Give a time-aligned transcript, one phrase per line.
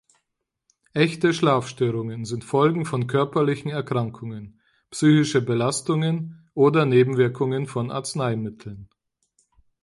[0.95, 8.89] Echte Schlafstörungen sind Folgen von körperlichen Erkrankungen, psychische Belastungen oder Nebenwirkungen von Arzneimitteln.